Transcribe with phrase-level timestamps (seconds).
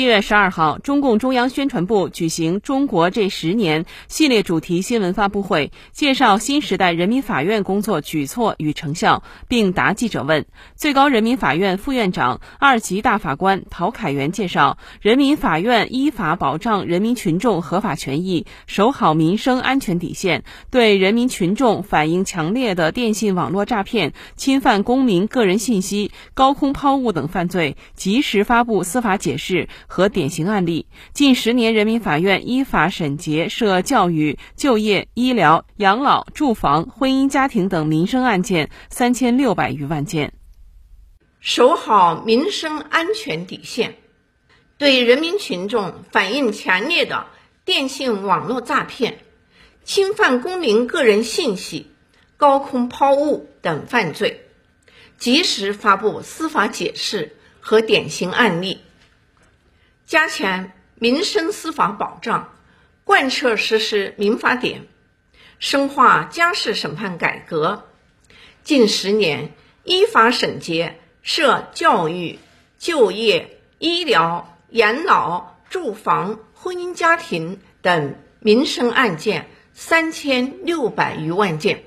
[0.00, 10.46] 七月十二号，中共中央宣传部举行“中国这十年”系列主题新闻发布会，介绍新时代人民法院工作举措与成效，并答记者问。
[10.74, 29.68] 最高人民法院副院长、二级大法官陶凯元介绍，人民法院依法保障人民群众合法权益，守好民生安全底线，对人民群众反映强烈的电信网络诈骗、侵犯公民个人信息、高空抛物等犯罪，及时发布司法解释。
[29.90, 40.32] 和典型案例，近十年，人民法院依法审结涉教育、就业、医疗、养老、住房、婚姻家庭等民生案件三千六百余万件。
[41.40, 43.96] 守好民生安全底线，
[44.78, 47.26] 对人民群众反映强烈的
[47.64, 49.18] 电信网络诈骗、
[49.82, 51.90] 侵犯公民个人信息、
[52.36, 54.42] 高空抛物等犯罪，
[55.18, 58.78] 及时发布司法解释和典型案例。
[60.10, 62.52] 加强民生司法保障，
[63.04, 64.88] 贯彻实施民法典，
[65.60, 67.84] 深化家事审判改革。
[68.64, 69.52] 近十年，
[69.84, 72.40] 依法审结涉教育、
[72.76, 81.84] 就业、医疗、养老、住房、婚姻家庭等民生案件三千六百余万件。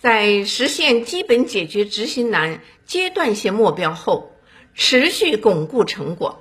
[0.00, 4.32] 在实现基本解决执行难阶段性目标后，
[4.74, 6.40] 持续巩固成果。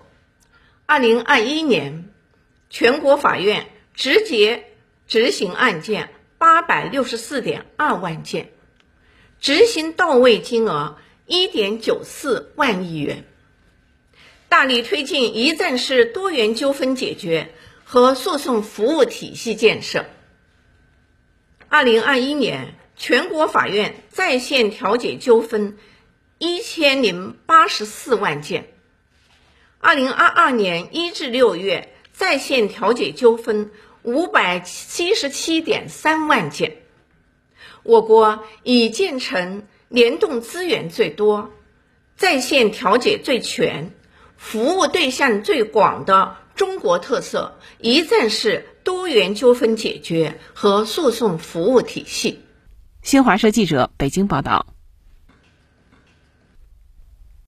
[0.85, 2.09] 二零二一年，
[2.69, 4.65] 全国法院直接
[5.07, 8.49] 执行案件八百六十四点二万件，
[9.39, 13.23] 执行到位金额一点九四万亿元。
[14.49, 17.53] 大力推进一站式多元纠纷解决
[17.85, 20.05] 和诉讼服务体系建设。
[21.69, 25.77] 二零二一年，全国法院在线调解纠纷
[26.37, 28.72] 一千零八十四万件。
[29.83, 33.69] 二零二二年一至六月，在线调解纠纷
[34.01, 36.77] 五百七十七点三万件。
[37.83, 41.51] 我国已建成联动资源最多、
[42.15, 43.93] 在线调解最全、
[44.37, 52.39] 服务对象最广的中国特色一站式多元纠纷解决和诉讼服务体系。
[53.01, 54.65] 新华社记者北京报道。